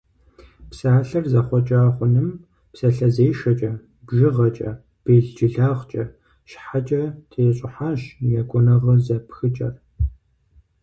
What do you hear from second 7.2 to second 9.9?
тещӏыхьащ екӏуныгъэ зэпхыкӏэр.